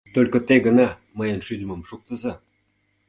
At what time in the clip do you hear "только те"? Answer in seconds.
0.15-0.55